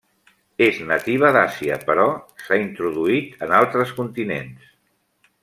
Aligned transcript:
És 0.67 0.77
nativa 0.91 1.29
d'Àsia 1.35 1.77
però 1.91 2.07
s'ha 2.45 2.59
introduït 2.63 3.45
en 3.49 3.55
altres 3.59 3.93
continents. 4.01 4.75